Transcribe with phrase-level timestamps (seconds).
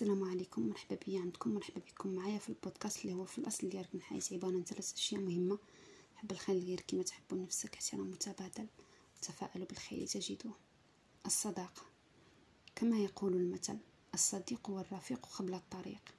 [0.00, 3.94] السلام عليكم مرحبا بيا عندكم مرحبا بكم معايا في البودكاست اللي هو في الأصل ديالك
[3.94, 5.58] من حيث عبارة عن ثلاث أشياء مهمة.
[6.14, 8.66] حب الخير غير كما تحبوا نفسك احترام متبادل.
[9.22, 10.52] تفاءلوا بالخير تجدوه
[11.26, 11.82] الصداقه
[12.74, 13.78] كما يقول المثل
[14.14, 16.14] الصديق والرفيق قبل الطريق.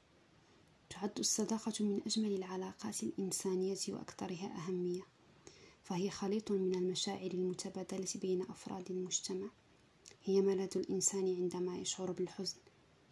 [0.89, 5.01] تعد الصداقة من أجمل العلاقات الإنسانية وأكثرها أهمية.
[5.83, 9.47] فهي خليط من المشاعر المتبادلة بين أفراد المجتمع.
[10.23, 12.57] هي ملاذ الإنسان عندما يشعر بالحزن.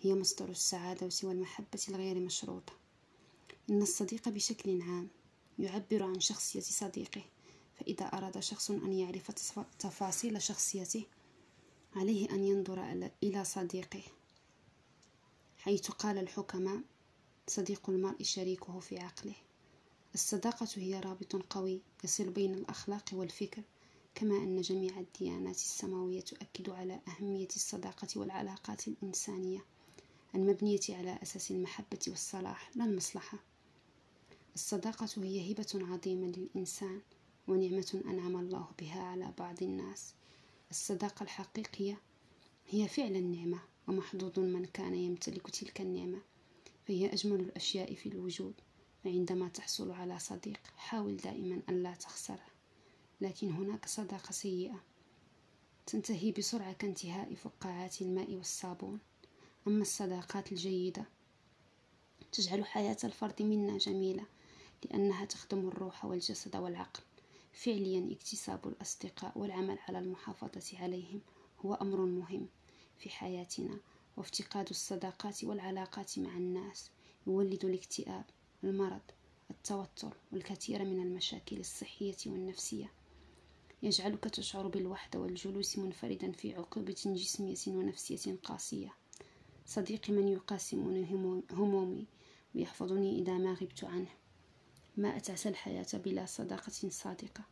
[0.02, 2.73] هي مصدر السعادة والمحبة الغير مشروطة.
[3.70, 5.08] إن الصديق بشكل عام
[5.59, 7.23] يعبر عن شخصية صديقه
[7.80, 9.31] فإذا أراد شخص أن يعرف
[9.80, 11.05] تفاصيل شخصيته
[11.95, 14.03] عليه أن ينظر إلى صديقه.
[15.58, 16.81] حيث قال الحكماء
[17.47, 19.36] صديق المرء شريكه في عقله
[20.13, 23.63] الصداقة هي رابط قوي يصل بين الأخلاق والفكر
[24.16, 29.66] كما أن جميع الديانات السماوية تؤكد على أهمية الصداقة والعلاقات الإنسانية.
[30.35, 33.39] المبنية على أساس المحبة والصلاح لا المصلحة.
[34.55, 37.02] الصداقة هي هبة عظيمة للإنسان
[37.47, 40.13] ونعمة أنعم الله بها على بعض الناس.
[40.71, 42.02] الصداقة الحقيقية
[42.67, 46.21] هي فعلا نعمة ومحظوظ من كان يمتلك تلك النعمة
[46.88, 48.53] فهي أجمل الأشياء في الوجود
[49.03, 50.59] فعندما تحصل على صديق.
[50.77, 52.45] حاول دائما ألا تخسره
[53.21, 54.83] لكن هناك صداقة سيئة
[55.86, 58.99] تنتهي بسرعة كانتهاء فقاعات الماء والصابون.
[59.67, 61.05] أما الصداقات الجيدة
[62.31, 64.25] تجعل حياة الفرد منا جميلة
[64.85, 67.03] لأنها تخدم الروح والجسد والعقل.
[67.53, 71.21] فعليا اكتساب الأصدقاء والعمل على المحافظة عليهم
[71.65, 72.47] هو أمر مهم
[72.99, 73.80] في حياتنا
[74.17, 76.89] وافتقاد الصداقات والعلاقات مع الناس
[77.27, 78.25] يولد الاكتئاب
[78.63, 79.02] المرض
[79.52, 82.91] التوتر والكثير من المشاكل الصحية والنفسية.
[83.83, 88.93] يجعلك تشعر بالوحدة والجلوس منفردا في عقوبة جسمية ونفسية قاسية.
[89.70, 91.06] صديقي من يقاسمني
[91.52, 92.06] همومي
[92.56, 94.09] ويحفظني إذا ما غبت عنه.
[94.98, 97.44] ما أتعس الحياة بلا صداقة صادقة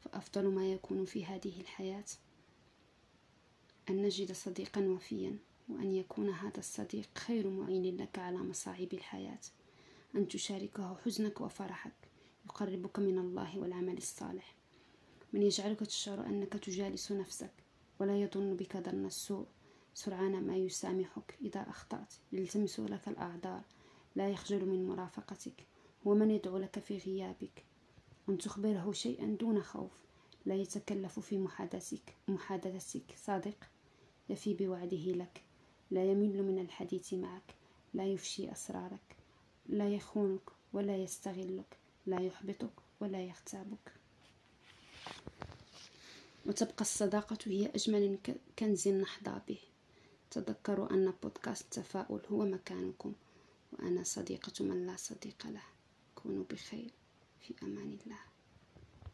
[0.00, 2.04] فأفضل ما يكون في هذه الحياة
[3.90, 5.36] أن نجد صديقا وفيا
[5.68, 9.40] وأن يكون هذا الصديق خير معين لك على مصاعب الحياة.
[10.14, 12.08] أن تشاركه حزنك وفرحك
[12.44, 14.56] يقربك من الله والعمل الصالح.
[15.32, 17.52] من يجعلك تشعر أنك تجالس نفسك
[18.00, 19.46] ولا يظن بك ظن السوء.
[19.94, 22.14] سرعان ما يسامحك إذا أخطأت.
[22.32, 23.62] يلتمس لك الأعذار.
[24.16, 25.66] لا يخجل من مرافقتك.
[26.06, 27.64] هو من يدعو لك في غيابك.
[28.28, 29.90] أن تخبره شيئا دون خوف.
[30.46, 32.14] لا يتكلف في محادثتك.
[32.28, 33.14] محادثتك.
[33.16, 33.56] صادق.
[34.28, 35.42] يفي بوعده لك.
[35.90, 37.54] لا يمل من الحديث معك.
[37.94, 39.16] لا يفشي أسرارك.
[39.66, 41.76] لا يخونك ولا يستغلك.
[42.06, 43.92] لا يحبطك ولا يغتابك.
[46.46, 48.18] وتبقى الصداقة هي أجمل
[48.58, 49.58] كنز نحظى به.
[50.32, 53.12] تذكروا أن بودكاست تفاؤل هو مكانكم
[53.72, 55.62] وأنا صديقة من لا صديق له.
[56.14, 56.90] كونوا بخير
[57.40, 58.31] في أمان الله.